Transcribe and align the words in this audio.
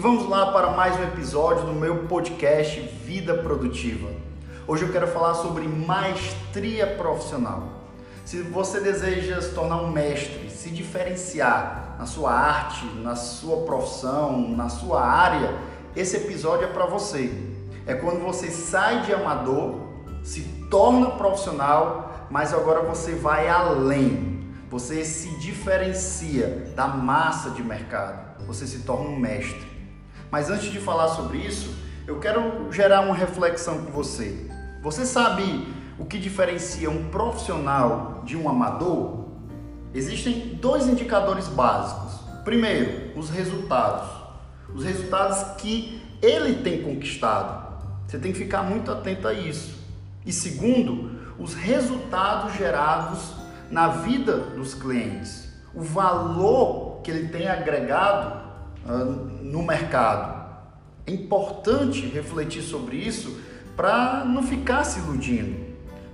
vamos 0.00 0.26
lá 0.26 0.50
para 0.50 0.70
mais 0.70 0.98
um 0.98 1.02
episódio 1.02 1.66
do 1.66 1.74
meu 1.74 2.06
podcast 2.06 2.80
Vida 3.04 3.34
Produtiva. 3.34 4.08
Hoje 4.66 4.86
eu 4.86 4.90
quero 4.90 5.06
falar 5.06 5.34
sobre 5.34 5.68
maestria 5.68 6.86
profissional. 6.86 7.68
Se 8.24 8.40
você 8.40 8.80
deseja 8.80 9.42
se 9.42 9.54
tornar 9.54 9.82
um 9.82 9.90
mestre, 9.90 10.48
se 10.48 10.70
diferenciar 10.70 11.96
na 11.98 12.06
sua 12.06 12.32
arte, 12.32 12.86
na 13.02 13.14
sua 13.14 13.58
profissão, 13.66 14.48
na 14.48 14.70
sua 14.70 15.04
área, 15.04 15.54
esse 15.94 16.16
episódio 16.16 16.64
é 16.64 16.72
para 16.72 16.86
você. 16.86 17.30
É 17.86 17.92
quando 17.92 18.24
você 18.24 18.50
sai 18.50 19.02
de 19.02 19.12
amador, 19.12 19.80
se 20.22 20.40
torna 20.70 21.10
profissional, 21.10 22.26
mas 22.30 22.54
agora 22.54 22.80
você 22.80 23.14
vai 23.14 23.50
além. 23.50 24.48
Você 24.70 25.04
se 25.04 25.28
diferencia 25.40 26.72
da 26.74 26.86
massa 26.86 27.50
de 27.50 27.62
mercado. 27.62 28.46
Você 28.46 28.66
se 28.66 28.78
torna 28.78 29.10
um 29.10 29.18
mestre. 29.18 29.69
Mas 30.30 30.48
antes 30.48 30.70
de 30.70 30.78
falar 30.78 31.08
sobre 31.08 31.38
isso, 31.38 31.74
eu 32.06 32.18
quero 32.20 32.72
gerar 32.72 33.00
uma 33.00 33.14
reflexão 33.14 33.84
com 33.84 33.90
você. 33.90 34.48
Você 34.82 35.04
sabe 35.04 35.66
o 35.98 36.04
que 36.04 36.18
diferencia 36.18 36.88
um 36.88 37.08
profissional 37.08 38.22
de 38.24 38.36
um 38.36 38.48
amador? 38.48 39.28
Existem 39.92 40.56
dois 40.60 40.86
indicadores 40.86 41.48
básicos. 41.48 42.20
Primeiro, 42.44 43.18
os 43.18 43.28
resultados. 43.28 44.08
Os 44.72 44.84
resultados 44.84 45.60
que 45.60 46.00
ele 46.22 46.62
tem 46.62 46.82
conquistado. 46.82 47.68
Você 48.06 48.18
tem 48.18 48.32
que 48.32 48.38
ficar 48.38 48.62
muito 48.62 48.90
atento 48.90 49.26
a 49.26 49.32
isso. 49.32 49.78
E 50.24 50.32
segundo, 50.32 51.18
os 51.38 51.54
resultados 51.54 52.54
gerados 52.56 53.34
na 53.70 53.88
vida 53.88 54.36
dos 54.36 54.74
clientes. 54.74 55.48
O 55.74 55.82
valor 55.82 57.00
que 57.02 57.10
ele 57.10 57.28
tem 57.28 57.48
agregado 57.48 58.39
no 59.42 59.62
mercado. 59.62 60.40
É 61.06 61.12
importante 61.12 62.06
refletir 62.06 62.62
sobre 62.62 62.96
isso 62.96 63.40
para 63.76 64.24
não 64.24 64.42
ficar 64.42 64.84
se 64.84 64.98
iludindo. 65.00 65.56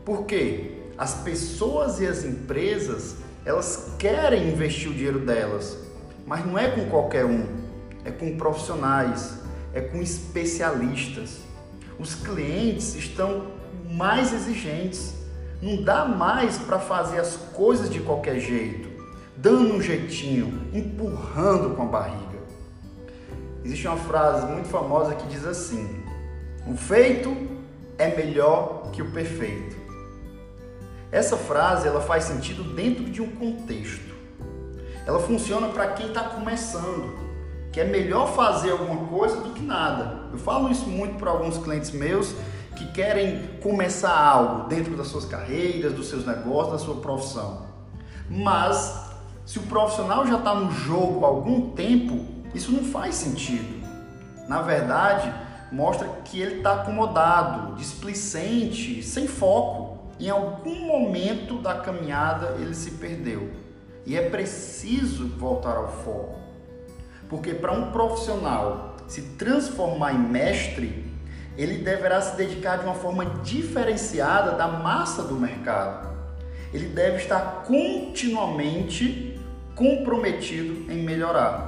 Porque 0.05 0.73
as 0.97 1.14
pessoas 1.14 2.00
e 2.00 2.06
as 2.06 2.25
empresas, 2.25 3.17
elas 3.45 3.95
querem 3.98 4.48
investir 4.48 4.91
o 4.91 4.95
dinheiro 4.95 5.20
delas, 5.20 5.77
mas 6.27 6.45
não 6.47 6.58
é 6.58 6.69
com 6.70 6.89
qualquer 6.89 7.25
um, 7.25 7.47
é 8.05 8.11
com 8.11 8.36
profissionais, 8.36 9.39
é 9.75 9.80
com 9.80 10.01
especialistas. 10.01 11.41
Os 11.98 12.14
clientes 12.14 12.95
estão 12.95 13.47
mais 13.91 14.33
exigentes. 14.33 15.14
Não 15.61 15.83
dá 15.83 16.05
mais 16.05 16.58
para 16.58 16.78
fazer 16.78 17.19
as 17.19 17.36
coisas 17.55 17.89
de 17.89 18.01
qualquer 18.01 18.39
jeito, 18.39 18.89
dando 19.36 19.75
um 19.75 19.80
jeitinho, 19.80 20.69
empurrando 20.73 21.75
com 21.75 21.83
a 21.83 21.86
barriga. 21.86 22.25
Existe 23.67 23.89
uma 23.89 23.97
frase 23.97 24.47
muito 24.47 24.69
famosa 24.69 25.17
que 25.17 25.27
diz 25.27 25.45
assim: 25.45 26.00
O 26.69 26.77
feito 26.77 27.36
é 27.98 28.14
melhor 28.14 28.92
que 28.92 29.03
o 29.03 29.11
perfeito. 29.11 29.75
Essa 31.11 31.36
frase 31.36 31.89
ela 31.89 32.00
faz 32.00 32.23
sentido 32.23 32.62
dentro 32.62 33.03
de 33.06 33.20
um 33.20 33.28
contexto. 33.28 34.14
Ela 35.05 35.19
funciona 35.19 35.67
para 35.67 35.89
quem 35.89 36.06
está 36.06 36.23
começando, 36.23 37.12
que 37.73 37.81
é 37.81 37.84
melhor 37.84 38.33
fazer 38.36 38.70
alguma 38.70 39.08
coisa 39.08 39.41
do 39.41 39.50
que 39.50 39.62
nada. 39.64 40.28
Eu 40.30 40.39
falo 40.39 40.70
isso 40.70 40.89
muito 40.89 41.17
para 41.17 41.33
alguns 41.33 41.58
clientes 41.58 41.91
meus 41.91 42.36
que 42.77 42.86
querem 42.92 43.48
começar 43.61 44.17
algo 44.17 44.69
dentro 44.69 44.97
das 44.97 45.08
suas 45.08 45.25
carreiras, 45.25 45.92
dos 45.92 46.08
seus 46.08 46.25
negócios, 46.25 46.70
da 46.70 46.78
sua 46.78 47.01
profissão. 47.01 47.67
Mas 48.30 49.11
se 49.45 49.58
o 49.58 49.62
profissional 49.62 50.25
já 50.25 50.36
está 50.36 50.55
no 50.55 50.70
jogo 50.70 51.25
há 51.25 51.28
algum 51.28 51.70
tempo, 51.70 52.36
isso 52.56 52.72
não 52.72 52.82
faz 52.84 53.14
sentido. 53.14 53.86
Na 54.48 54.62
verdade, 54.62 55.32
mostra 55.70 56.08
que 56.24 56.40
ele 56.40 56.56
está 56.56 56.72
acomodado, 56.72 57.77
displicente, 57.77 59.02
sem 59.02 59.28
foco. 59.28 60.11
Em 60.18 60.30
algum 60.30 60.86
momento 60.86 61.58
da 61.58 61.74
caminhada 61.74 62.56
ele 62.58 62.74
se 62.74 62.92
perdeu. 62.92 63.50
E 64.06 64.16
é 64.16 64.30
preciso 64.30 65.28
voltar 65.28 65.77
ao 65.77 65.89
foco. 66.02 66.39
Porque 67.28 67.52
para 67.52 67.72
um 67.72 67.90
profissional 67.90 68.96
se 69.06 69.20
transformar 69.36 70.14
em 70.14 70.18
mestre, 70.18 71.05
ele 71.58 71.78
deverá 71.78 72.20
se 72.20 72.36
dedicar 72.36 72.78
de 72.78 72.84
uma 72.84 72.95
forma 72.95 73.24
diferenciada 73.42 74.52
da 74.52 74.66
massa 74.68 75.22
do 75.22 75.34
mercado. 75.34 76.08
Ele 76.72 76.89
deve 76.89 77.18
estar 77.18 77.64
continuamente 77.66 79.39
comprometido 79.74 80.90
em 80.90 81.02
melhorar. 81.02 81.65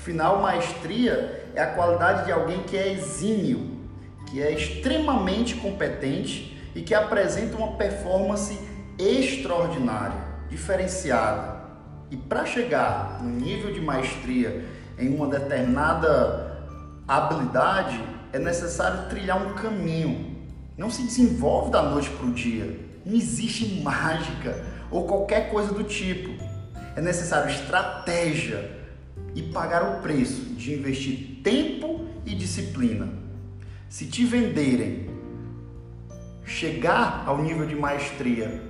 Afinal, 0.00 0.40
maestria 0.40 1.50
é 1.54 1.60
a 1.60 1.74
qualidade 1.74 2.24
de 2.24 2.32
alguém 2.32 2.62
que 2.62 2.74
é 2.74 2.90
exímio, 2.90 3.80
que 4.30 4.40
é 4.40 4.50
extremamente 4.50 5.56
competente 5.56 6.58
e 6.74 6.80
que 6.80 6.94
apresenta 6.94 7.58
uma 7.58 7.76
performance 7.76 8.58
extraordinária, 8.98 10.16
diferenciada. 10.48 11.60
E 12.10 12.16
para 12.16 12.46
chegar 12.46 13.22
no 13.22 13.28
nível 13.28 13.74
de 13.74 13.80
maestria 13.82 14.64
em 14.98 15.14
uma 15.14 15.26
determinada 15.26 16.64
habilidade, 17.06 18.02
é 18.32 18.38
necessário 18.38 19.06
trilhar 19.10 19.36
um 19.36 19.52
caminho. 19.52 20.34
Não 20.78 20.88
se 20.88 21.02
desenvolve 21.02 21.70
da 21.70 21.82
noite 21.82 22.08
para 22.08 22.26
o 22.26 22.32
dia. 22.32 22.74
Não 23.04 23.14
existe 23.14 23.82
mágica 23.82 24.64
ou 24.90 25.06
qualquer 25.06 25.50
coisa 25.50 25.74
do 25.74 25.84
tipo. 25.84 26.42
É 26.96 27.02
necessário 27.02 27.50
estratégia, 27.50 28.79
e 29.34 29.42
pagar 29.42 29.82
o 29.82 30.02
preço 30.02 30.54
de 30.54 30.74
investir 30.74 31.40
tempo 31.42 32.06
e 32.26 32.34
disciplina. 32.34 33.08
Se 33.88 34.06
te 34.06 34.24
venderem 34.24 35.08
chegar 36.44 37.24
ao 37.26 37.42
nível 37.42 37.66
de 37.66 37.74
maestria, 37.74 38.62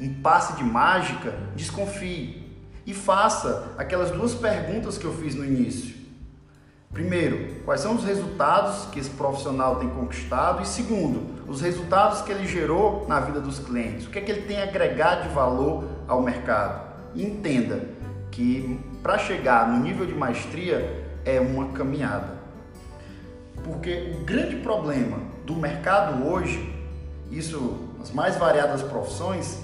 um 0.00 0.14
passe 0.20 0.56
de 0.56 0.64
mágica, 0.64 1.34
desconfie 1.56 2.42
e 2.86 2.92
faça 2.92 3.74
aquelas 3.78 4.10
duas 4.10 4.34
perguntas 4.34 4.98
que 4.98 5.04
eu 5.04 5.14
fiz 5.14 5.34
no 5.34 5.44
início. 5.44 5.94
Primeiro, 6.92 7.62
quais 7.64 7.80
são 7.80 7.96
os 7.96 8.04
resultados 8.04 8.86
que 8.92 9.00
esse 9.00 9.10
profissional 9.10 9.76
tem 9.76 9.88
conquistado? 9.88 10.62
E 10.62 10.66
segundo, 10.66 11.42
os 11.48 11.60
resultados 11.60 12.22
que 12.22 12.30
ele 12.30 12.46
gerou 12.46 13.04
na 13.08 13.18
vida 13.18 13.40
dos 13.40 13.58
clientes. 13.58 14.06
O 14.06 14.10
que 14.10 14.18
é 14.18 14.22
que 14.22 14.30
ele 14.30 14.42
tem 14.42 14.62
agregado 14.62 15.28
de 15.28 15.34
valor 15.34 15.84
ao 16.06 16.22
mercado? 16.22 16.94
E 17.14 17.24
entenda 17.24 17.88
que 18.30 18.78
para 19.04 19.18
chegar 19.18 19.68
no 19.68 19.84
nível 19.84 20.06
de 20.06 20.14
maestria 20.14 21.04
é 21.26 21.38
uma 21.38 21.72
caminhada. 21.72 22.38
Porque 23.62 24.16
o 24.18 24.24
grande 24.24 24.56
problema 24.56 25.18
do 25.44 25.54
mercado 25.54 26.26
hoje, 26.26 26.74
isso 27.30 27.90
nas 27.98 28.10
mais 28.10 28.36
variadas 28.36 28.80
profissões, 28.82 29.58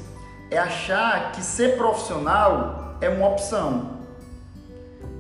é 0.50 0.59
achar 0.59 1.33
que 1.33 1.41
ser 1.41 1.79
profissional 1.79 2.99
é 3.00 3.09
uma 3.09 3.29
opção. 3.29 4.00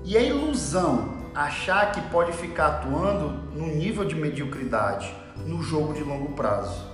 E 0.04 0.18
é 0.18 0.26
ilusão 0.26 1.14
achar 1.34 1.90
que 1.90 2.02
pode 2.10 2.32
ficar 2.32 2.66
atuando 2.66 3.30
no 3.58 3.68
nível 3.68 4.04
de 4.04 4.14
mediocridade, 4.14 5.14
no 5.46 5.62
jogo 5.62 5.94
de 5.94 6.02
longo 6.02 6.34
prazo. 6.34 6.84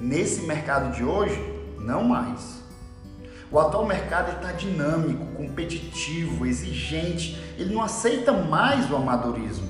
Nesse 0.00 0.46
mercado 0.46 0.92
de 0.94 1.04
hoje, 1.04 1.38
não 1.78 2.04
mais. 2.04 2.59
O 3.52 3.58
atual 3.58 3.84
mercado 3.84 4.36
está 4.36 4.52
dinâmico, 4.52 5.26
competitivo, 5.34 6.46
exigente, 6.46 7.36
ele 7.58 7.74
não 7.74 7.82
aceita 7.82 8.32
mais 8.32 8.88
o 8.90 8.96
amadorismo. 8.96 9.68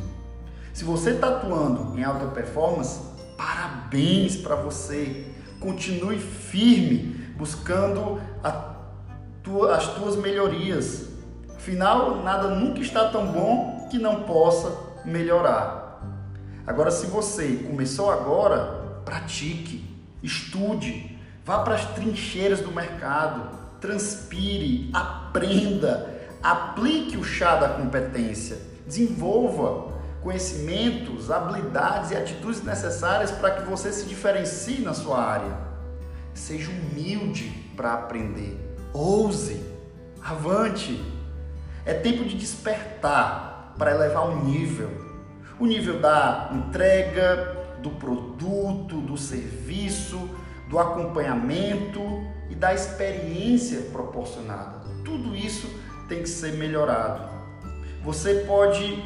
Se 0.72 0.84
você 0.84 1.12
está 1.12 1.28
atuando 1.28 1.98
em 1.98 2.04
alta 2.04 2.26
performance, 2.26 3.00
parabéns 3.38 4.36
para 4.36 4.54
você. 4.54 5.26
Continue 5.58 6.18
firme, 6.18 7.32
buscando 7.36 8.20
tua, 9.42 9.76
as 9.76 9.86
tuas 9.94 10.16
melhorias. 10.16 11.08
Afinal, 11.56 12.22
nada 12.22 12.48
nunca 12.48 12.80
está 12.80 13.08
tão 13.08 13.26
bom 13.26 13.88
que 13.90 13.98
não 13.98 14.22
possa 14.22 14.76
melhorar. 15.04 16.00
Agora, 16.66 16.90
se 16.90 17.06
você 17.06 17.64
começou 17.66 18.10
agora, 18.10 19.00
pratique, 19.04 19.84
estude, 20.22 21.18
vá 21.44 21.60
para 21.60 21.74
as 21.74 21.84
trincheiras 21.92 22.60
do 22.60 22.70
mercado, 22.70 23.48
transpire, 23.80 24.90
aprenda, 24.92 26.20
aplique 26.42 27.16
o 27.16 27.24
chá 27.24 27.56
da 27.56 27.68
competência, 27.70 28.58
desenvolva 28.86 29.90
conhecimentos, 30.22 31.30
habilidades 31.30 32.10
e 32.10 32.16
atitudes 32.16 32.62
necessárias 32.62 33.30
para 33.30 33.52
que 33.52 33.68
você 33.68 33.90
se 33.92 34.06
diferencie 34.06 34.82
na 34.82 34.92
sua 34.92 35.22
área. 35.22 35.56
Seja 36.34 36.70
humilde 36.70 37.48
para 37.74 37.94
aprender, 37.94 38.58
ouse, 38.92 39.60
avante. 40.22 41.02
É 41.86 41.94
tempo 41.94 42.24
de 42.24 42.36
despertar 42.36 43.74
para 43.78 43.92
elevar 43.92 44.28
o 44.28 44.44
nível. 44.44 44.90
O 45.58 45.66
nível 45.66 45.98
da 46.00 46.50
entrega, 46.52 47.56
do 47.82 47.90
produto, 47.90 49.00
do 49.00 49.16
serviço, 49.16 50.28
do 50.70 50.78
acompanhamento 50.78 52.00
e 52.48 52.54
da 52.54 52.72
experiência 52.72 53.80
proporcionada. 53.92 54.80
Tudo 55.04 55.34
isso 55.34 55.68
tem 56.08 56.22
que 56.22 56.28
ser 56.28 56.52
melhorado. 56.52 57.28
Você 58.04 58.44
pode 58.46 59.02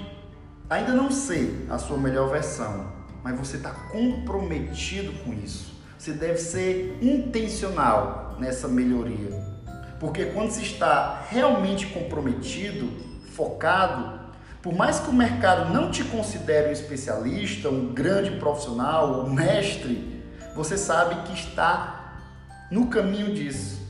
ainda 0.68 0.92
não 0.92 1.10
ser 1.10 1.66
a 1.70 1.78
sua 1.78 1.96
melhor 1.96 2.28
versão, 2.28 2.92
mas 3.22 3.38
você 3.38 3.56
está 3.56 3.70
comprometido 3.70 5.12
com 5.24 5.32
isso. 5.32 5.72
Você 5.98 6.12
deve 6.12 6.36
ser 6.36 6.98
intencional 7.00 8.36
nessa 8.38 8.68
melhoria. 8.68 9.42
Porque 9.98 10.26
quando 10.26 10.50
se 10.50 10.62
está 10.62 11.24
realmente 11.30 11.86
comprometido, 11.86 12.90
focado, 13.32 14.20
por 14.60 14.74
mais 14.74 15.00
que 15.00 15.08
o 15.08 15.14
mercado 15.14 15.72
não 15.72 15.90
te 15.90 16.04
considere 16.04 16.68
um 16.68 16.72
especialista, 16.72 17.70
um 17.70 17.94
grande 17.94 18.32
profissional, 18.32 19.24
um 19.24 19.32
mestre, 19.32 20.13
você 20.54 20.78
sabe 20.78 21.22
que 21.22 21.34
está 21.34 22.14
no 22.70 22.86
caminho 22.86 23.34
disso, 23.34 23.82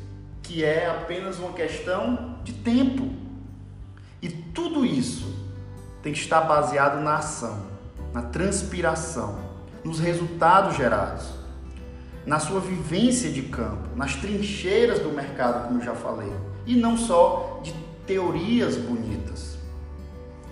que 0.43 0.64
é 0.64 0.88
apenas 0.88 1.38
uma 1.38 1.52
questão 1.52 2.38
de 2.43 2.52
tempo. 2.52 3.11
E 4.20 4.28
tudo 4.28 4.84
isso 4.84 5.34
tem 6.02 6.12
que 6.12 6.19
estar 6.19 6.40
baseado 6.40 7.02
na 7.02 7.16
ação, 7.16 7.66
na 8.12 8.22
transpiração, 8.22 9.38
nos 9.84 9.99
resultados 9.99 10.76
gerados, 10.76 11.28
na 12.25 12.38
sua 12.38 12.61
vivência 12.61 13.31
de 13.31 13.43
campo, 13.43 13.94
nas 13.94 14.14
trincheiras 14.16 14.99
do 15.00 15.11
mercado, 15.11 15.69
como 15.69 15.81
eu 15.81 15.84
já 15.84 15.94
falei, 15.94 16.32
e 16.66 16.75
não 16.75 16.96
só 16.96 17.61
de 17.62 17.72
teorias 18.06 18.76
bonitas. 18.76 19.58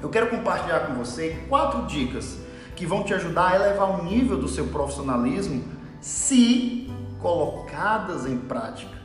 Eu 0.02 0.10
quero 0.10 0.28
compartilhar 0.28 0.80
com 0.80 0.94
você 0.94 1.44
quatro 1.48 1.86
dicas 1.86 2.36
que 2.74 2.84
vão 2.84 3.04
te 3.04 3.14
ajudar 3.14 3.52
a 3.52 3.54
elevar 3.54 4.00
o 4.00 4.04
nível 4.04 4.36
do 4.36 4.48
seu 4.48 4.66
profissionalismo 4.66 5.62
se 6.02 6.90
colocadas 7.20 8.26
em 8.26 8.36
prática. 8.36 8.98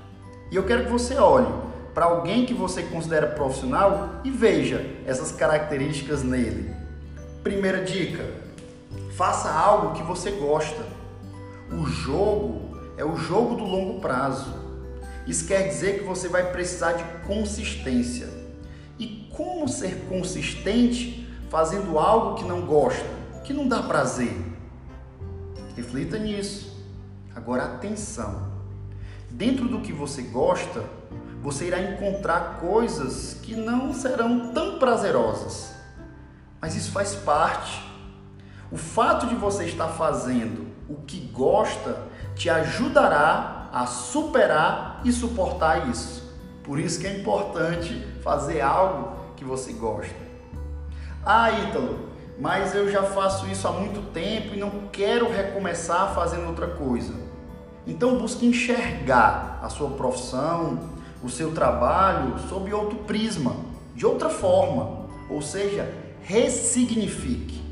E 0.52 0.56
eu 0.56 0.66
quero 0.66 0.86
que 0.86 0.92
você 0.92 1.16
olhe 1.16 1.48
para 1.94 2.06
alguém 2.06 2.46
que 2.46 2.54
você 2.54 2.84
considera 2.84 3.28
profissional 3.28 4.20
e 4.24 4.32
veja 4.32 4.84
essas 5.06 5.32
características 5.32 6.24
nele. 6.24 6.76
Primeira 7.44 7.84
dica: 7.86 8.26
faça 9.16 9.50
algo 9.50 9.96
que 9.96 10.04
você 10.04 10.32
gosta. 10.32 10.84
O 11.72 11.86
jogo 11.86 12.78
é 12.98 13.06
o 13.06 13.16
jogo 13.16 13.56
do 13.56 13.64
longo 13.64 14.02
prazo. 14.02 14.52
Isso 15.28 15.46
quer 15.46 15.68
dizer 15.68 16.00
que 16.00 16.06
você 16.06 16.28
vai 16.28 16.52
precisar 16.52 16.94
de 16.94 17.04
consistência. 17.28 18.28
E 18.98 19.30
como 19.36 19.68
ser 19.68 20.08
consistente 20.10 21.28
fazendo 21.50 22.00
algo 22.00 22.36
que 22.36 22.46
não 22.46 22.62
gosta, 22.62 23.06
que 23.44 23.54
não 23.54 23.68
dá 23.68 23.84
prazer? 23.84 24.36
Reflita 25.76 26.18
nisso. 26.18 26.67
Agora, 27.38 27.66
atenção. 27.66 28.48
Dentro 29.30 29.68
do 29.68 29.82
que 29.82 29.94
você 29.94 30.24
gosta, 30.24 30.84
você 31.40 31.68
irá 31.68 31.80
encontrar 31.80 32.58
coisas 32.60 33.36
que 33.44 33.56
não 33.56 33.94
serão 33.94 34.52
tão 34.54 34.80
prazerosas. 34.80 35.72
Mas 36.60 36.76
isso 36.76 36.92
faz 36.92 37.14
parte. 37.14 37.80
O 38.72 38.76
fato 38.76 39.28
de 39.28 39.36
você 39.36 39.66
estar 39.66 39.90
fazendo 39.90 40.66
o 40.90 40.96
que 40.96 41.20
gosta 41.28 42.02
te 42.36 42.50
ajudará 42.50 43.70
a 43.72 43.86
superar 43.86 45.02
e 45.06 45.12
suportar 45.12 45.90
isso. 45.90 46.36
Por 46.64 46.80
isso 46.80 47.00
que 47.00 47.06
é 47.06 47.20
importante 47.20 48.04
fazer 48.24 48.62
algo 48.62 49.16
que 49.36 49.46
você 49.46 49.74
gosta. 49.74 50.16
Ah, 51.24 51.52
Ítalo, 51.52 52.10
mas 52.40 52.74
eu 52.74 52.92
já 52.92 53.04
faço 53.04 53.46
isso 53.46 53.68
há 53.68 53.72
muito 53.72 54.12
tempo 54.12 54.56
e 54.56 54.60
não 54.60 54.88
quero 54.92 55.32
recomeçar 55.32 56.16
fazendo 56.16 56.48
outra 56.48 56.68
coisa. 56.68 57.27
Então 57.88 58.18
busque 58.18 58.46
enxergar 58.46 59.60
a 59.64 59.70
sua 59.70 59.92
profissão, 59.92 60.80
o 61.24 61.30
seu 61.30 61.54
trabalho 61.54 62.38
sob 62.50 62.72
outro 62.74 62.98
prisma, 63.00 63.56
de 63.96 64.06
outra 64.06 64.30
forma, 64.30 65.08
ou 65.30 65.42
seja, 65.42 65.90
ressignifique. 66.22 67.66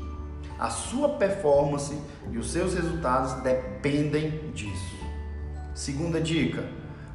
A 0.58 0.70
sua 0.70 1.10
performance 1.10 1.94
e 2.32 2.38
os 2.38 2.50
seus 2.50 2.72
resultados 2.72 3.34
dependem 3.42 4.50
disso. 4.54 4.96
Segunda 5.74 6.18
dica: 6.18 6.64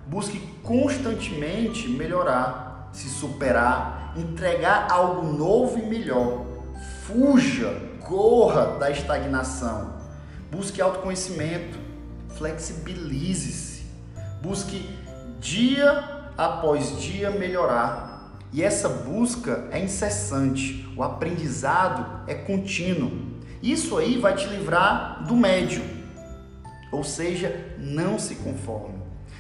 busque 0.06 0.39
constantemente 0.62 1.89
melhorar, 1.89 2.89
se 2.94 3.09
superar, 3.09 4.13
entregar 4.15 4.92
algo 4.92 5.25
novo 5.36 5.80
e 5.80 5.81
melhor. 5.81 6.45
Fuja, 7.04 7.81
corra 8.01 8.77
da 8.77 8.92
estagnação. 8.92 10.00
Busque 10.51 10.80
autoconhecimento, 10.80 11.80
flexibilize-se. 12.42 13.84
Busque 14.42 14.90
dia 15.40 16.32
após 16.36 17.00
dia 17.00 17.30
melhorar. 17.30 18.40
E 18.52 18.64
essa 18.64 18.90
busca 18.90 19.68
é 19.72 19.80
incessante, 19.80 20.92
o 20.98 21.04
aprendizado 21.04 22.28
é 22.28 22.34
contínuo. 22.34 23.12
Isso 23.62 23.96
aí 23.96 24.18
vai 24.18 24.36
te 24.36 24.48
livrar 24.48 25.24
do 25.26 25.36
médio. 25.36 25.84
Ou 26.92 27.04
seja, 27.04 27.76
não 27.78 28.18
se 28.18 28.36
conforme. 28.36 28.96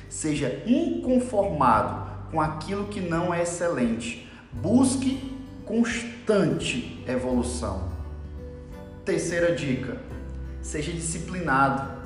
Seja 0.07 0.61
inconformado 0.67 2.29
com 2.29 2.39
aquilo 2.39 2.85
que 2.85 3.01
não 3.01 3.33
é 3.33 3.41
excelente. 3.41 4.29
Busque 4.53 5.35
constante 5.65 7.03
evolução. 7.07 7.89
Terceira 9.03 9.55
dica: 9.55 9.97
seja 10.61 10.91
disciplinado. 10.91 12.00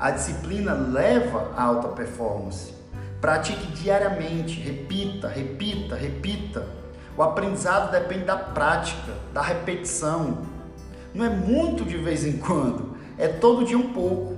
A 0.00 0.10
disciplina 0.10 0.72
leva 0.72 1.52
à 1.54 1.62
alta 1.62 1.88
performance. 1.88 2.72
Pratique 3.20 3.66
diariamente, 3.72 4.58
repita, 4.58 5.28
repita, 5.28 5.94
repita. 5.94 6.66
O 7.14 7.22
aprendizado 7.22 7.92
depende 7.92 8.24
da 8.24 8.36
prática, 8.36 9.12
da 9.34 9.42
repetição, 9.42 10.38
não 11.12 11.24
é 11.24 11.28
muito 11.28 11.84
de 11.84 11.98
vez 11.98 12.24
em 12.24 12.38
quando, 12.38 12.96
é 13.18 13.28
todo 13.28 13.64
dia 13.64 13.76
um 13.76 13.92
pouco. 13.92 14.36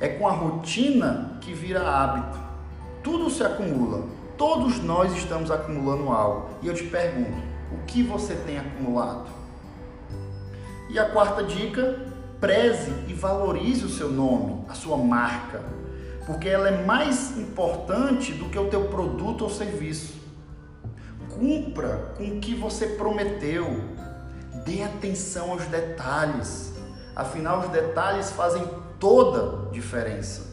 É 0.00 0.08
com 0.08 0.26
a 0.26 0.32
rotina 0.32 1.38
que 1.40 1.52
vira 1.52 1.88
hábito. 1.88 2.38
Tudo 3.02 3.30
se 3.30 3.44
acumula. 3.44 4.04
Todos 4.36 4.82
nós 4.82 5.12
estamos 5.16 5.50
acumulando 5.50 6.10
algo. 6.10 6.50
E 6.62 6.68
eu 6.68 6.74
te 6.74 6.84
pergunto, 6.84 7.42
o 7.72 7.84
que 7.86 8.02
você 8.02 8.34
tem 8.34 8.58
acumulado? 8.58 9.28
E 10.88 10.98
a 10.98 11.10
quarta 11.10 11.42
dica, 11.42 11.98
preze 12.40 12.92
e 13.06 13.12
valorize 13.12 13.84
o 13.84 13.88
seu 13.88 14.10
nome, 14.10 14.64
a 14.68 14.74
sua 14.74 14.96
marca, 14.96 15.62
porque 16.26 16.48
ela 16.48 16.68
é 16.68 16.84
mais 16.84 17.36
importante 17.38 18.32
do 18.32 18.48
que 18.48 18.58
o 18.58 18.68
teu 18.68 18.84
produto 18.88 19.42
ou 19.42 19.50
serviço. 19.50 20.18
Cumpra 21.28 22.14
com 22.16 22.24
o 22.24 22.40
que 22.40 22.54
você 22.54 22.86
prometeu, 22.88 23.98
Dê 24.64 24.82
atenção 24.82 25.52
aos 25.52 25.64
detalhes. 25.66 26.74
Afinal, 27.14 27.60
os 27.60 27.68
detalhes 27.68 28.30
fazem 28.30 28.62
toda 28.98 29.70
diferença. 29.70 30.46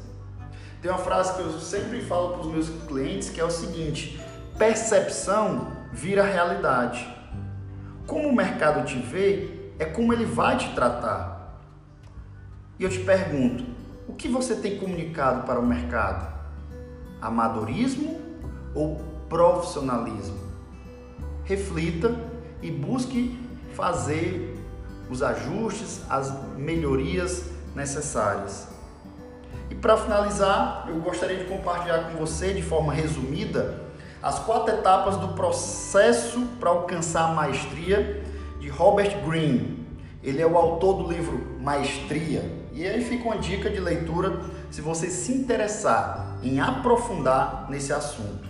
Tem 0.81 0.89
uma 0.89 0.99
frase 0.99 1.33
que 1.33 1.41
eu 1.41 1.51
sempre 1.59 2.01
falo 2.01 2.33
para 2.33 2.41
os 2.41 2.47
meus 2.47 2.69
clientes 2.87 3.29
que 3.29 3.41
é 3.41 3.43
o 3.43 3.51
seguinte: 3.51 4.19
percepção 4.57 5.67
vira 5.91 6.23
realidade. 6.23 7.07
Como 8.05 8.29
o 8.29 8.35
mercado 8.35 8.85
te 8.85 8.99
vê, 8.99 9.71
é 9.79 9.85
como 9.85 10.13
ele 10.13 10.25
vai 10.25 10.57
te 10.57 10.73
tratar. 10.73 11.44
E 12.77 12.83
eu 12.83 12.89
te 12.89 12.99
pergunto: 12.99 13.63
o 14.07 14.13
que 14.13 14.27
você 14.27 14.55
tem 14.55 14.77
comunicado 14.77 15.45
para 15.45 15.59
o 15.59 15.65
mercado? 15.65 16.33
Amadorismo 17.21 18.19
ou 18.73 19.01
profissionalismo? 19.29 20.37
Reflita 21.43 22.15
e 22.61 22.69
busque 22.69 23.39
fazer 23.73 24.57
os 25.09 25.21
ajustes, 25.21 26.01
as 26.09 26.33
melhorias 26.57 27.45
necessárias. 27.75 28.67
E 29.69 29.75
para 29.75 29.97
finalizar, 29.97 30.85
eu 30.87 30.95
gostaria 30.99 31.37
de 31.37 31.45
compartilhar 31.45 32.09
com 32.09 32.17
você 32.17 32.53
de 32.53 32.61
forma 32.61 32.93
resumida 32.93 33.83
as 34.21 34.39
quatro 34.39 34.73
etapas 34.73 35.17
do 35.17 35.29
processo 35.29 36.41
para 36.59 36.71
alcançar 36.71 37.29
a 37.29 37.33
maestria 37.33 38.23
de 38.59 38.67
Robert 38.69 39.23
Greene. 39.23 39.85
Ele 40.23 40.41
é 40.41 40.47
o 40.47 40.57
autor 40.57 41.03
do 41.03 41.11
livro 41.11 41.59
Maestria. 41.61 42.64
E 42.75 42.85
aí 42.85 43.01
fica 43.01 43.23
uma 43.23 43.37
dica 43.37 43.69
de 43.69 43.79
leitura 43.79 44.37
se 44.69 44.81
você 44.81 45.09
se 45.09 45.31
interessar 45.31 46.37
em 46.43 46.59
aprofundar 46.59 47.67
nesse 47.69 47.93
assunto. 47.93 48.49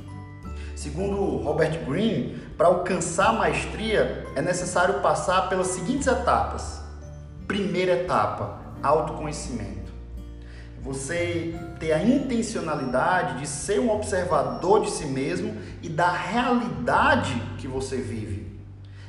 Segundo 0.76 1.38
Robert 1.44 1.86
Greene, 1.86 2.36
para 2.58 2.68
alcançar 2.68 3.30
a 3.30 3.34
maestria 3.34 4.26
é 4.36 4.42
necessário 4.42 4.96
passar 5.02 5.48
pelas 5.48 5.68
seguintes 5.68 6.08
etapas. 6.08 6.82
Primeira 7.48 8.02
etapa, 8.02 8.60
autoconhecimento. 8.82 9.94
Você 10.82 11.54
ter 11.80 11.92
a 11.92 12.04
intencionalidade 12.04 13.40
de 13.40 13.48
ser 13.48 13.80
um 13.80 13.92
observador 13.92 14.82
de 14.82 14.90
si 14.90 15.06
mesmo 15.06 15.56
e 15.84 15.90
da 15.90 16.12
realidade 16.12 17.40
que 17.60 17.68
você 17.68 17.98
vive. 17.98 18.60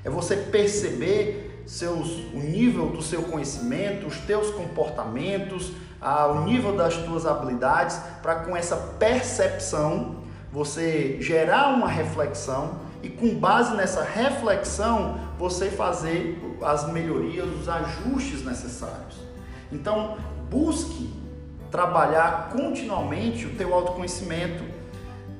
É 0.04 0.11
você 0.11 0.37
perceber 0.37 1.45
seus, 1.66 2.08
o 2.32 2.38
nível 2.38 2.87
do 2.90 3.02
seu 3.02 3.25
conhecimento, 3.25 4.06
os 4.06 4.18
teus 4.18 4.50
comportamentos, 4.50 5.73
ah, 6.00 6.28
o 6.28 6.44
nível 6.44 6.76
das 6.76 6.96
tuas 6.96 7.26
habilidades, 7.26 8.00
para 8.23 8.37
com 8.37 8.56
essa 8.56 8.76
percepção 8.76 10.25
você 10.52 11.18
gerar 11.20 11.75
uma 11.75 11.88
reflexão 11.88 12.76
e 13.02 13.08
com 13.08 13.35
base 13.35 13.75
nessa 13.76 14.02
reflexão 14.02 15.18
você 15.38 15.70
fazer 15.70 16.40
as 16.62 16.90
melhorias, 16.90 17.46
os 17.61 17.68
ajustes 17.68 18.44
necessários. 18.44 19.16
Então, 19.70 20.16
busque 20.49 21.12
trabalhar 21.70 22.50
continuamente 22.50 23.46
o 23.46 23.54
teu 23.56 23.75
autoconhecimento, 23.75 24.64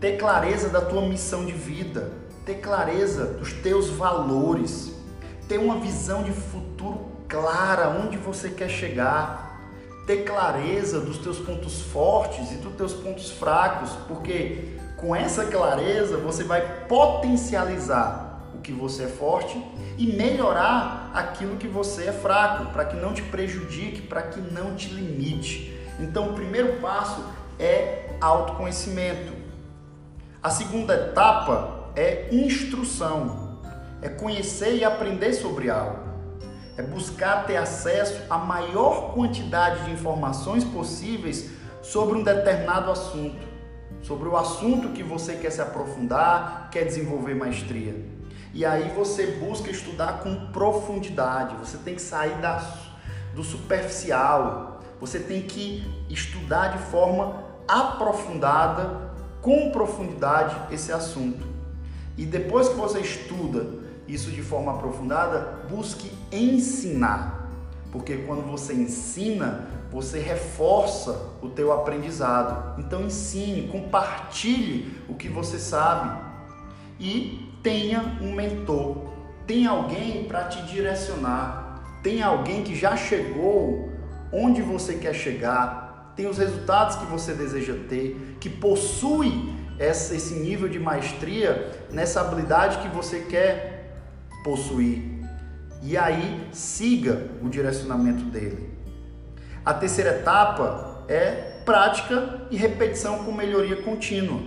ter 0.00 0.18
clareza 0.18 0.68
da 0.68 0.80
tua 0.80 1.02
missão 1.02 1.47
de 1.47 1.52
vida, 1.52 2.12
ter 2.45 2.56
clareza 2.56 3.25
dos 3.25 3.52
teus 3.52 3.88
valores, 3.88 4.92
ter 5.48 5.58
uma 5.58 5.78
visão 5.78 6.22
de 6.22 6.32
futuro 6.32 7.06
clara, 7.28 7.88
onde 7.88 8.16
você 8.16 8.50
quer 8.50 8.68
chegar, 8.68 9.60
ter 10.06 10.18
clareza 10.24 11.00
dos 11.00 11.18
teus 11.18 11.38
pontos 11.38 11.82
fortes 11.82 12.52
e 12.52 12.56
dos 12.56 12.74
teus 12.74 12.92
pontos 12.92 13.30
fracos, 13.30 13.90
porque 14.06 14.76
com 14.96 15.14
essa 15.14 15.44
clareza 15.46 16.16
você 16.16 16.44
vai 16.44 16.86
potencializar 16.86 18.40
o 18.54 18.58
que 18.58 18.72
você 18.72 19.04
é 19.04 19.08
forte 19.08 19.60
e 19.98 20.06
melhorar 20.06 21.10
aquilo 21.12 21.56
que 21.56 21.68
você 21.68 22.04
é 22.04 22.12
fraco, 22.12 22.72
para 22.72 22.84
que 22.84 22.96
não 22.96 23.12
te 23.12 23.22
prejudique, 23.22 24.02
para 24.02 24.22
que 24.22 24.40
não 24.40 24.74
te 24.74 24.88
limite. 24.88 25.76
Então, 25.98 26.30
o 26.30 26.32
primeiro 26.34 26.80
passo 26.80 27.24
é 27.58 28.10
autoconhecimento. 28.20 29.32
A 30.42 30.50
segunda 30.50 30.94
etapa 30.94 31.90
é 31.96 32.28
instrução, 32.30 33.45
é 34.06 34.08
conhecer 34.08 34.76
e 34.76 34.84
aprender 34.84 35.32
sobre 35.32 35.68
algo, 35.68 35.98
é 36.76 36.82
buscar 36.82 37.44
ter 37.44 37.56
acesso 37.56 38.22
à 38.30 38.38
maior 38.38 39.12
quantidade 39.12 39.84
de 39.84 39.90
informações 39.90 40.62
possíveis 40.62 41.50
sobre 41.82 42.16
um 42.16 42.22
determinado 42.22 42.88
assunto, 42.88 43.44
sobre 44.02 44.28
o 44.28 44.36
assunto 44.36 44.90
que 44.90 45.02
você 45.02 45.34
quer 45.34 45.50
se 45.50 45.60
aprofundar, 45.60 46.68
quer 46.70 46.84
desenvolver 46.84 47.34
maestria. 47.34 47.96
E 48.54 48.64
aí 48.64 48.92
você 48.94 49.26
busca 49.26 49.72
estudar 49.72 50.20
com 50.20 50.52
profundidade, 50.52 51.56
você 51.56 51.76
tem 51.76 51.96
que 51.96 52.02
sair 52.02 52.36
da, 52.36 52.64
do 53.34 53.42
superficial, 53.42 54.82
você 55.00 55.18
tem 55.18 55.42
que 55.42 55.84
estudar 56.08 56.68
de 56.68 56.78
forma 56.92 57.42
aprofundada, 57.66 59.10
com 59.42 59.72
profundidade 59.72 60.56
esse 60.72 60.92
assunto. 60.92 61.44
E 62.16 62.25
depois 62.25 62.68
que 62.68 62.76
você 62.76 63.00
estuda 63.00 63.86
isso 64.08 64.30
de 64.30 64.42
forma 64.42 64.72
aprofundada, 64.72 65.64
busque 65.68 66.10
ensinar. 66.30 67.50
Porque 67.90 68.18
quando 68.18 68.42
você 68.42 68.75
ensina, 68.75 69.68
você 69.90 70.18
reforça 70.18 71.30
o 71.40 71.48
teu 71.48 71.72
aprendizado. 71.72 72.80
Então 72.80 73.02
ensine, 73.02 73.68
compartilhe 73.68 74.96
o 75.08 75.14
que 75.14 75.28
você 75.28 75.58
sabe 75.58 76.18
e 77.00 77.52
tenha 77.62 78.18
um 78.20 78.32
mentor. 78.32 79.12
Tenha 79.46 79.70
alguém 79.70 80.25
para 80.25 80.44
te 80.44 80.62
direcionar. 80.66 81.82
Tenha 82.02 82.26
alguém 82.26 82.62
que 82.62 82.75
já 82.75 82.96
chegou 82.96 83.90
onde 84.32 84.60
você 84.62 84.94
quer 84.94 85.14
chegar, 85.14 86.12
tem 86.16 86.26
os 86.26 86.38
resultados 86.38 86.96
que 86.96 87.06
você 87.06 87.32
deseja 87.32 87.75
ter, 87.88 88.36
que 88.40 88.48
possui 88.48 89.54
esse 89.78 90.34
nível 90.34 90.68
de 90.68 90.78
maestria 90.78 91.70
nessa 91.90 92.20
habilidade 92.20 92.78
que 92.78 92.88
você 92.88 93.20
quer 93.20 93.75
possuir. 94.46 95.02
E 95.82 95.98
aí 95.98 96.48
siga 96.52 97.28
o 97.42 97.48
direcionamento 97.48 98.22
dele. 98.26 98.72
A 99.64 99.74
terceira 99.74 100.10
etapa 100.10 101.04
é 101.08 101.58
prática 101.64 102.42
e 102.48 102.56
repetição 102.56 103.24
com 103.24 103.32
melhoria 103.32 103.82
contínua. 103.82 104.40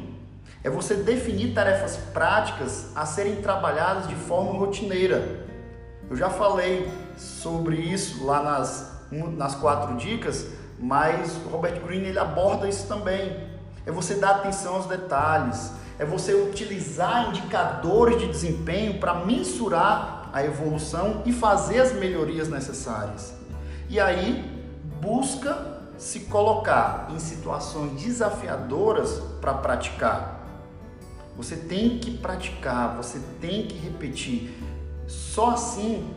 É 0.64 0.70
você 0.70 0.96
definir 0.96 1.54
tarefas 1.54 1.98
práticas 2.14 2.96
a 2.96 3.06
serem 3.06 3.36
trabalhadas 3.42 4.08
de 4.08 4.16
forma 4.16 4.58
rotineira. 4.58 5.46
Eu 6.10 6.16
já 6.16 6.30
falei 6.30 6.90
sobre 7.18 7.76
isso 7.76 8.26
lá 8.26 8.42
nas 8.42 8.98
nas 9.12 9.56
quatro 9.56 9.98
dicas, 9.98 10.48
mas 10.80 11.36
Robert 11.52 11.82
Greene 11.82 12.10
ele 12.10 12.20
aborda 12.20 12.70
isso 12.70 12.88
também. 12.88 13.50
É 13.86 13.92
você 13.92 14.16
dar 14.16 14.36
atenção 14.36 14.76
aos 14.76 14.86
detalhes, 14.86 15.72
é 16.00 16.06
você 16.06 16.34
utilizar 16.34 17.30
indicadores 17.30 18.18
de 18.18 18.28
desempenho 18.28 19.00
para 19.00 19.14
mensurar 19.26 20.30
a 20.32 20.44
evolução 20.44 21.22
e 21.26 21.34
fazer 21.34 21.82
as 21.82 21.92
melhorias 21.94 22.48
necessárias. 22.48 23.34
E 23.90 24.00
aí 24.00 24.50
busca 25.02 25.80
se 25.98 26.22
colocar 26.22 27.10
em 27.12 27.20
situações 27.20 28.02
desafiadoras 28.02 29.22
para 29.42 29.54
praticar. 29.54 30.40
Você 31.36 31.58
tem 31.58 32.00
que 32.00 32.18
praticar, 32.18 32.96
você 32.96 33.20
tem 33.42 33.68
que 33.68 33.78
repetir. 33.78 34.58
Só 35.08 35.52
assim 35.52 36.14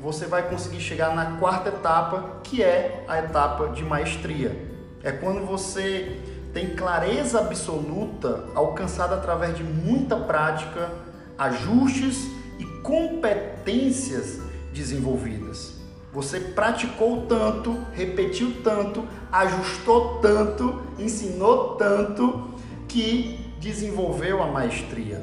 você 0.00 0.26
vai 0.26 0.48
conseguir 0.48 0.80
chegar 0.80 1.14
na 1.14 1.38
quarta 1.38 1.68
etapa, 1.68 2.40
que 2.42 2.62
é 2.62 3.04
a 3.06 3.18
etapa 3.18 3.68
de 3.68 3.84
maestria. 3.84 4.72
É 5.02 5.12
quando 5.12 5.46
você 5.46 6.21
tem 6.52 6.76
clareza 6.76 7.40
absoluta 7.40 8.44
alcançada 8.54 9.14
através 9.14 9.56
de 9.56 9.64
muita 9.64 10.16
prática, 10.16 10.90
ajustes 11.38 12.28
e 12.58 12.64
competências 12.82 14.40
desenvolvidas. 14.72 15.80
Você 16.12 16.38
praticou 16.38 17.26
tanto, 17.26 17.78
repetiu 17.92 18.62
tanto, 18.62 19.04
ajustou 19.30 20.18
tanto, 20.20 20.82
ensinou 20.98 21.76
tanto 21.76 22.50
que 22.86 23.54
desenvolveu 23.58 24.42
a 24.42 24.46
maestria. 24.46 25.22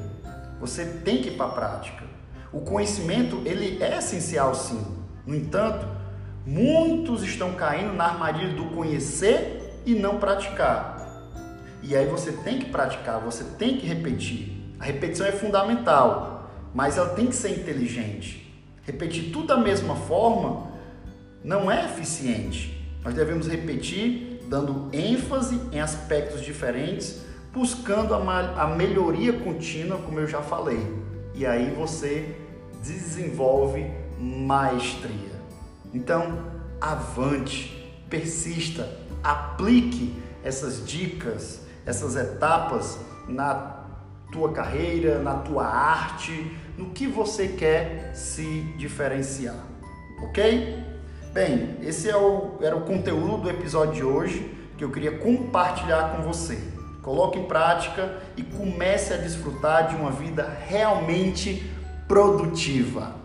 Você 0.60 0.84
tem 0.86 1.22
que 1.22 1.30
ir 1.30 1.38
para 1.38 1.46
a 1.46 1.50
prática. 1.50 2.04
O 2.52 2.62
conhecimento 2.62 3.40
ele 3.46 3.82
é 3.84 4.00
essencial 4.00 4.56
sim. 4.56 4.84
No 5.28 5.36
entanto, 5.36 5.86
muitos 6.44 7.22
estão 7.22 7.54
caindo 7.54 7.94
na 7.94 8.06
armadilha 8.06 8.56
do 8.56 8.66
conhecer 8.76 9.82
e 9.86 9.94
não 9.94 10.18
praticar. 10.18 10.99
E 11.82 11.96
aí 11.96 12.06
você 12.08 12.32
tem 12.32 12.60
que 12.60 12.70
praticar, 12.70 13.20
você 13.20 13.44
tem 13.58 13.78
que 13.78 13.86
repetir. 13.86 14.76
A 14.80 14.86
repetição 14.86 15.26
é 15.26 15.32
fundamental, 15.32 16.50
mas 16.74 16.98
ela 16.98 17.10
tem 17.10 17.28
que 17.28 17.36
ser 17.36 17.50
inteligente. 17.50 18.54
Repetir 18.84 19.32
tudo 19.32 19.48
da 19.48 19.58
mesma 19.58 19.96
forma 19.96 20.72
não 21.44 21.72
é 21.72 21.86
eficiente. 21.86 22.88
Nós 23.04 23.14
devemos 23.14 23.48
repetir 23.48 24.42
dando 24.50 24.90
ênfase 24.92 25.60
em 25.72 25.80
aspectos 25.80 26.42
diferentes, 26.42 27.22
buscando 27.54 28.14
a, 28.14 28.68
melhoria 28.76 29.34
contínua, 29.34 29.98
como 30.00 30.20
eu 30.20 30.28
já 30.28 30.42
falei 30.42 31.00
e 31.40 31.46
aí 31.46 31.74
você 31.74 32.36
desenvolve 32.84 33.90
maestria. 34.20 35.32
Então, 35.94 36.44
avante, 36.82 37.90
persista, 38.10 38.90
aplique 39.24 40.14
essas 40.44 40.86
dicas, 40.86 41.62
essas 41.86 42.16
etapas 42.16 43.00
na 43.28 43.78
tua 44.32 44.52
carreira, 44.52 45.20
na 45.20 45.36
tua 45.36 45.66
arte, 45.66 46.56
no 46.78 46.92
que 46.92 47.08
você 47.08 47.48
quer 47.48 48.12
se 48.14 48.62
diferenciar, 48.78 49.58
ok? 50.24 50.84
Bem, 51.34 51.78
esse 51.82 52.10
é 52.10 52.18
o, 52.18 52.58
era 52.62 52.76
o 52.76 52.82
conteúdo 52.82 53.44
do 53.44 53.50
episódio 53.50 53.94
de 53.94 54.04
hoje 54.04 54.58
que 54.78 54.84
eu 54.84 54.90
queria 54.90 55.18
compartilhar 55.20 56.16
com 56.16 56.24
você. 56.24 56.58
Coloque 57.04 57.38
em 57.38 57.46
prática 57.46 58.18
e 58.38 58.44
comece 58.44 59.14
a 59.14 59.18
desfrutar 59.18 59.90
de 59.90 59.96
uma 59.96 60.12
vida 60.12 60.58
realmente 60.68 61.70
produtiva. 62.08 63.19